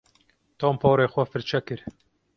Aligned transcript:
Tom 0.59 0.73
porê 0.81 1.05
xwe 1.13 1.23
firçe 1.31 1.59
kir. 1.67 1.79